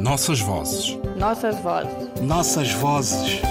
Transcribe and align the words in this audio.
Nossas 0.00 0.40
vozes. 0.40 0.96
Nossas 1.18 1.60
vozes. 1.60 2.22
Nossas 2.22 2.72
vozes. 2.72 3.42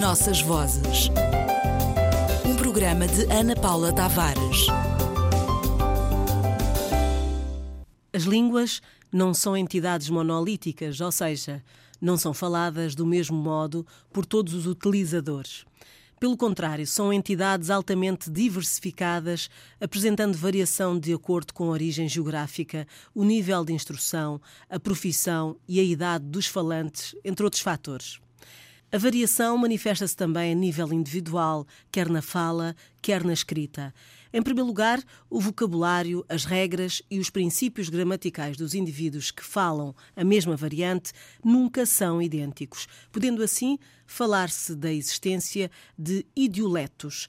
Nossas 0.00 0.40
vozes. 0.42 1.10
Um 2.46 2.54
programa 2.54 3.08
de 3.08 3.24
Ana 3.32 3.56
Paula 3.56 3.92
Tavares. 3.92 4.68
As 8.12 8.22
línguas 8.22 8.80
não 9.12 9.34
são 9.34 9.56
entidades 9.56 10.08
monolíticas, 10.08 11.00
ou 11.00 11.10
seja, 11.10 11.60
não 12.00 12.16
são 12.16 12.32
faladas 12.32 12.94
do 12.94 13.04
mesmo 13.04 13.36
modo 13.36 13.84
por 14.12 14.24
todos 14.24 14.54
os 14.54 14.68
utilizadores. 14.68 15.64
Pelo 16.24 16.38
contrário, 16.38 16.86
são 16.86 17.12
entidades 17.12 17.68
altamente 17.68 18.30
diversificadas, 18.30 19.50
apresentando 19.78 20.38
variação 20.38 20.98
de 20.98 21.12
acordo 21.12 21.52
com 21.52 21.64
a 21.64 21.72
origem 21.72 22.08
geográfica, 22.08 22.88
o 23.14 23.22
nível 23.26 23.62
de 23.62 23.74
instrução, 23.74 24.40
a 24.70 24.80
profissão 24.80 25.54
e 25.68 25.78
a 25.78 25.82
idade 25.82 26.24
dos 26.24 26.46
falantes, 26.46 27.14
entre 27.22 27.44
outros 27.44 27.60
fatores. 27.60 28.20
A 28.90 28.96
variação 28.96 29.58
manifesta-se 29.58 30.16
também 30.16 30.50
a 30.50 30.54
nível 30.54 30.94
individual, 30.94 31.66
quer 31.92 32.08
na 32.08 32.22
fala, 32.22 32.74
quer 33.02 33.22
na 33.22 33.34
escrita. 33.34 33.92
Em 34.36 34.42
primeiro 34.42 34.66
lugar, 34.66 35.00
o 35.30 35.38
vocabulário, 35.40 36.24
as 36.28 36.44
regras 36.44 37.00
e 37.08 37.20
os 37.20 37.30
princípios 37.30 37.88
gramaticais 37.88 38.56
dos 38.56 38.74
indivíduos 38.74 39.30
que 39.30 39.44
falam 39.44 39.94
a 40.16 40.24
mesma 40.24 40.56
variante 40.56 41.12
nunca 41.44 41.86
são 41.86 42.20
idênticos, 42.20 42.88
podendo 43.12 43.44
assim 43.44 43.78
falar-se 44.08 44.74
da 44.74 44.92
existência 44.92 45.70
de 45.96 46.26
idioletos. 46.34 47.28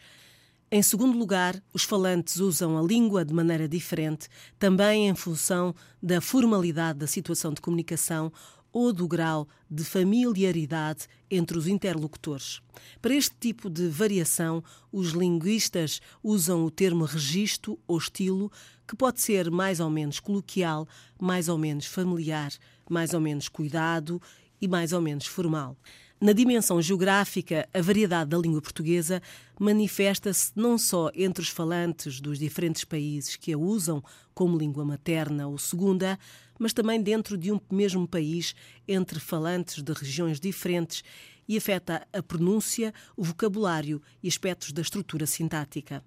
Em 0.71 0.81
segundo 0.81 1.15
lugar, 1.15 1.61
os 1.71 1.83
falantes 1.83 2.37
usam 2.37 2.75
a 2.75 2.81
língua 2.81 3.23
de 3.23 3.35
maneira 3.35 3.67
diferente, 3.67 4.27
também 4.57 5.07
em 5.07 5.13
função 5.13 5.75
da 6.01 6.19
formalidade 6.19 6.97
da 6.97 7.05
situação 7.05 7.53
de 7.53 7.61
comunicação 7.61 8.33
ou 8.75 8.91
do 8.91 9.07
grau 9.07 9.47
de 9.71 9.85
familiaridade 9.85 11.07
entre 11.31 11.57
os 11.57 11.65
interlocutores. 11.65 12.61
Para 13.01 13.15
este 13.15 13.33
tipo 13.39 13.69
de 13.69 13.87
variação, 13.87 14.61
os 14.91 15.11
linguistas 15.11 16.01
usam 16.21 16.65
o 16.65 16.69
termo 16.69 17.05
registro 17.05 17.79
ou 17.87 17.97
estilo, 17.97 18.51
que 18.85 18.93
pode 18.93 19.21
ser 19.21 19.49
mais 19.49 19.79
ou 19.79 19.89
menos 19.89 20.19
coloquial, 20.19 20.85
mais 21.17 21.47
ou 21.47 21.57
menos 21.57 21.85
familiar, 21.85 22.51
mais 22.89 23.13
ou 23.13 23.21
menos 23.21 23.47
cuidado 23.47 24.21
e 24.59 24.67
mais 24.67 24.91
ou 24.91 24.99
menos 24.99 25.25
formal. 25.25 25.77
Na 26.19 26.33
dimensão 26.33 26.81
geográfica, 26.81 27.69
a 27.73 27.81
variedade 27.81 28.29
da 28.29 28.37
língua 28.37 28.61
portuguesa 28.61 29.21
manifesta-se 29.57 30.51
não 30.53 30.77
só 30.77 31.11
entre 31.15 31.41
os 31.41 31.49
falantes 31.49 32.19
dos 32.19 32.37
diferentes 32.37 32.83
países 32.83 33.37
que 33.37 33.53
a 33.53 33.57
usam 33.57 34.03
como 34.33 34.57
língua 34.57 34.83
materna 34.83 35.47
ou 35.47 35.57
segunda, 35.57 36.19
mas 36.59 36.73
também 36.73 37.01
dentro 37.01 37.37
de 37.37 37.51
um 37.51 37.59
mesmo 37.71 38.07
país, 38.07 38.55
entre 38.87 39.19
falantes 39.19 39.81
de 39.81 39.93
regiões 39.93 40.39
diferentes, 40.39 41.03
e 41.47 41.57
afeta 41.57 42.07
a 42.11 42.23
pronúncia, 42.23 42.93
o 43.15 43.23
vocabulário 43.23 44.01
e 44.21 44.27
aspectos 44.27 44.71
da 44.71 44.81
estrutura 44.81 45.25
sintática. 45.25 46.03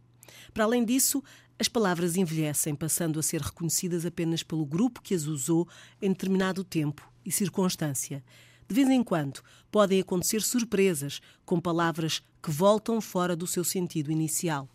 Para 0.53 0.65
além 0.65 0.85
disso, 0.85 1.23
as 1.59 1.69
palavras 1.69 2.17
envelhecem, 2.17 2.75
passando 2.75 3.19
a 3.19 3.23
ser 3.23 3.41
reconhecidas 3.41 4.07
apenas 4.07 4.43
pelo 4.43 4.65
grupo 4.65 5.03
que 5.03 5.15
as 5.15 5.25
usou 5.25 5.69
em 6.01 6.11
determinado 6.11 6.63
tempo 6.63 7.11
e 7.25 7.33
circunstância. 7.33 8.23
De 8.69 8.75
vez 8.75 8.89
em 8.89 9.03
quando 9.03 9.41
podem 9.71 10.01
acontecer 10.01 10.43
surpresas 10.43 11.21
com 11.45 11.61
palavras 11.61 12.23
que 12.43 12.51
voltam 12.51 13.01
fora 13.01 13.35
do 13.35 13.47
seu 13.47 13.65
sentido 13.65 14.13
inicial. 14.13 14.69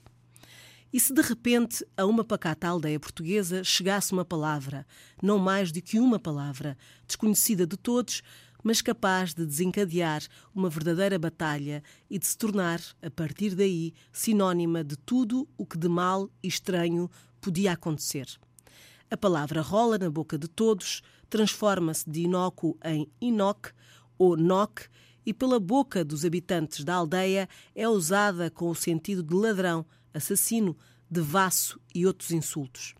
E 0.93 0.99
se 0.99 1.11
de 1.11 1.23
repente 1.23 1.83
a 1.97 2.05
uma 2.05 2.23
pacata 2.23 2.67
aldeia 2.67 2.99
portuguesa 2.99 3.63
chegasse 3.63 4.13
uma 4.13 4.23
palavra, 4.23 4.85
não 5.23 5.39
mais 5.39 5.71
do 5.71 5.81
que 5.81 5.99
uma 5.99 6.19
palavra, 6.19 6.77
desconhecida 7.07 7.65
de 7.65 7.75
todos, 7.75 8.21
mas 8.63 8.79
capaz 8.79 9.33
de 9.33 9.43
desencadear 9.43 10.21
uma 10.53 10.69
verdadeira 10.69 11.17
batalha 11.17 11.81
e 12.07 12.19
de 12.19 12.27
se 12.27 12.37
tornar, 12.37 12.79
a 13.01 13.09
partir 13.09 13.55
daí, 13.55 13.91
sinónima 14.11 14.83
de 14.83 14.95
tudo 14.95 15.49
o 15.57 15.65
que 15.65 15.79
de 15.79 15.89
mal 15.89 16.29
e 16.43 16.47
estranho 16.47 17.09
podia 17.41 17.71
acontecer. 17.71 18.27
A 19.09 19.17
palavra 19.17 19.61
rola 19.61 19.97
na 19.97 20.11
boca 20.11 20.37
de 20.37 20.47
todos, 20.47 21.01
transforma-se 21.27 22.07
de 22.07 22.21
inócuo 22.21 22.77
em 22.85 23.11
inoc 23.19 23.71
ou 24.15 24.37
noc 24.37 24.81
e 25.25 25.33
pela 25.33 25.59
boca 25.59 26.05
dos 26.05 26.23
habitantes 26.23 26.83
da 26.83 26.93
aldeia 26.93 27.49
é 27.73 27.89
usada 27.89 28.51
com 28.51 28.69
o 28.69 28.75
sentido 28.75 29.23
de 29.23 29.33
ladrão, 29.33 29.85
assassino, 30.13 30.77
devasso 31.09 31.79
e 31.93 32.05
outros 32.05 32.31
insultos. 32.31 32.95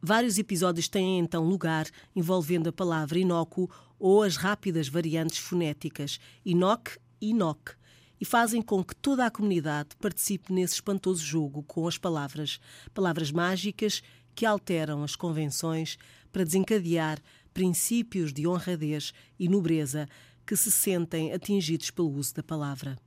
Vários 0.00 0.36
episódios 0.36 0.88
têm 0.88 1.20
então 1.20 1.44
lugar 1.44 1.86
envolvendo 2.14 2.68
a 2.68 2.72
palavra 2.72 3.18
inócuo 3.18 3.70
ou 3.98 4.22
as 4.22 4.36
rápidas 4.36 4.88
variantes 4.88 5.38
fonéticas 5.38 6.18
inoc 6.44 6.98
e 7.20 7.30
inoc 7.30 7.76
e 8.20 8.24
fazem 8.24 8.60
com 8.60 8.82
que 8.82 8.96
toda 8.96 9.26
a 9.26 9.30
comunidade 9.30 9.96
participe 10.00 10.52
nesse 10.52 10.74
espantoso 10.74 11.24
jogo 11.24 11.62
com 11.62 11.86
as 11.86 11.98
palavras, 11.98 12.60
palavras 12.92 13.30
mágicas 13.30 14.02
que 14.34 14.46
alteram 14.46 15.02
as 15.02 15.14
convenções 15.14 15.96
para 16.32 16.44
desencadear 16.44 17.20
princípios 17.52 18.32
de 18.32 18.46
honradez 18.46 19.12
e 19.38 19.48
nobreza 19.48 20.08
que 20.46 20.56
se 20.56 20.70
sentem 20.70 21.32
atingidos 21.32 21.90
pelo 21.90 22.10
uso 22.10 22.34
da 22.34 22.42
palavra. 22.42 22.98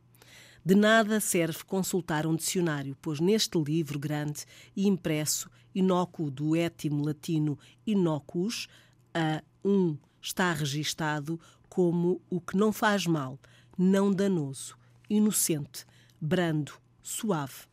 De 0.67 0.73
nada 0.73 1.19
serve 1.19 1.63
consultar 1.63 2.25
um 2.25 2.35
dicionário, 2.35 2.97
pois 2.99 3.19
neste 3.19 3.55
livro 3.55 3.99
grande 3.99 4.45
e 4.75 4.87
impresso, 4.87 5.47
inócuo 5.75 6.31
do 6.31 6.55
étimo 6.55 7.05
latino 7.05 7.59
inocus, 7.85 8.67
a 9.13 9.43
um 9.63 9.95
está 10.19 10.51
registado 10.53 11.39
como 11.69 12.19
o 12.31 12.41
que 12.41 12.57
não 12.57 12.73
faz 12.73 13.05
mal, 13.05 13.39
não 13.77 14.11
danoso, 14.11 14.75
inocente, 15.07 15.85
brando, 16.19 16.73
suave. 17.03 17.67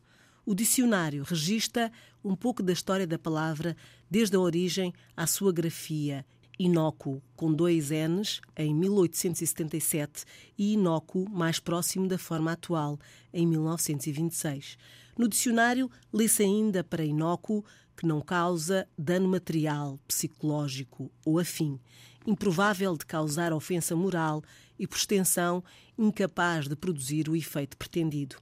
O 0.44 0.54
dicionário 0.54 1.22
registra 1.22 1.90
um 2.22 2.36
pouco 2.36 2.62
da 2.62 2.74
história 2.74 3.06
da 3.06 3.18
palavra 3.18 3.74
desde 4.10 4.36
a 4.36 4.40
origem 4.40 4.92
à 5.16 5.26
sua 5.26 5.50
grafia 5.50 6.26
inócuo 6.64 7.22
com 7.34 7.52
dois 7.52 7.90
N's 7.90 8.40
em 8.56 8.74
1877 8.74 10.24
e 10.56 10.74
inócuo 10.74 11.28
mais 11.28 11.58
próximo 11.58 12.06
da 12.06 12.18
forma 12.18 12.52
atual 12.52 12.98
em 13.32 13.46
1926. 13.46 14.76
No 15.18 15.28
dicionário 15.28 15.90
lê-se 16.12 16.42
ainda 16.42 16.84
para 16.84 17.04
inócuo 17.04 17.64
que 17.96 18.06
não 18.06 18.20
causa 18.20 18.88
dano 18.96 19.28
material, 19.28 19.98
psicológico 20.06 21.10
ou 21.24 21.38
afim, 21.38 21.78
improvável 22.26 22.96
de 22.96 23.04
causar 23.04 23.52
ofensa 23.52 23.94
moral 23.96 24.42
e, 24.78 24.86
por 24.86 24.96
extensão, 24.96 25.62
incapaz 25.98 26.68
de 26.68 26.76
produzir 26.76 27.28
o 27.28 27.36
efeito 27.36 27.76
pretendido 27.76 28.36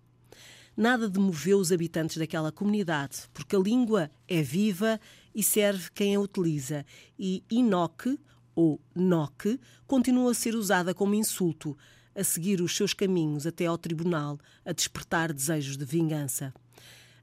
nada 0.77 1.09
demoveu 1.09 1.59
os 1.59 1.73
habitantes 1.73 2.17
daquela 2.17 2.53
comunidade, 2.53 3.23
porque 3.33 3.57
a 3.57 3.59
língua 3.59 4.11
é 4.27 4.43
viva 4.43 5.01
e 5.35 5.43
serve 5.43 5.91
quem 5.95 6.15
a 6.15 6.21
utiliza, 6.21 6.85
e 7.19 7.45
inoque, 7.51 8.19
ou 8.55 8.81
noque, 8.95 9.59
continua 9.87 10.33
a 10.33 10.35
ser 10.35 10.55
usada 10.55 10.95
como 10.95 11.15
insulto, 11.15 11.77
a 12.15 12.25
seguir 12.25 12.61
os 12.61 12.77
seus 12.77 12.93
caminhos 12.93 13.47
até 13.47 13.67
ao 13.67 13.79
tribunal, 13.79 14.39
a 14.65 14.73
despertar 14.73 15.33
desejos 15.33 15.77
de 15.77 15.85
vingança. 15.85 16.53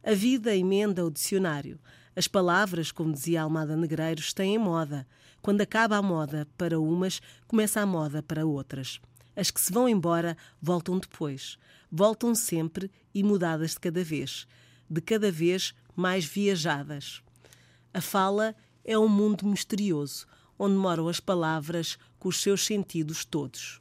A 0.03 0.13
vida 0.13 0.55
emenda 0.55 1.05
o 1.05 1.11
dicionário. 1.11 1.79
As 2.15 2.27
palavras, 2.27 2.91
como 2.91 3.11
dizia 3.11 3.41
Almada 3.41 3.75
Negreiros, 3.75 4.33
têm 4.33 4.57
moda. 4.57 5.05
Quando 5.41 5.61
acaba 5.61 5.97
a 5.97 6.01
moda 6.01 6.47
para 6.57 6.79
umas, 6.79 7.21
começa 7.45 7.81
a 7.81 7.85
moda 7.85 8.23
para 8.23 8.45
outras. 8.45 8.99
As 9.37 9.51
que 9.51 9.61
se 9.61 9.71
vão 9.71 9.87
embora 9.87 10.35
voltam 10.59 10.97
depois. 10.97 11.59
Voltam 11.91 12.33
sempre 12.33 12.89
e 13.13 13.23
mudadas 13.23 13.71
de 13.71 13.79
cada 13.79 14.03
vez, 14.03 14.47
de 14.89 14.99
cada 14.99 15.31
vez 15.31 15.75
mais 15.95 16.25
viajadas. 16.25 17.21
A 17.93 18.01
fala 18.01 18.55
é 18.83 18.97
um 18.97 19.07
mundo 19.07 19.45
misterioso, 19.45 20.25
onde 20.57 20.75
moram 20.75 21.07
as 21.07 21.19
palavras 21.19 21.99
com 22.17 22.29
os 22.29 22.41
seus 22.41 22.65
sentidos 22.65 23.23
todos. 23.23 23.79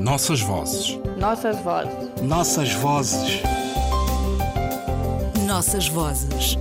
Nossas 0.00 0.40
vozes. 0.40 0.96
Nossas 1.18 1.58
vozes. 1.60 2.22
Nossas 2.22 2.72
vozes. 2.74 3.42
Nossas 5.44 5.88
vozes. 5.88 6.56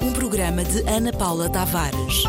Um 0.00 0.12
programa 0.14 0.64
de 0.64 0.80
Ana 0.88 1.12
Paula 1.12 1.50
Tavares. 1.50 2.24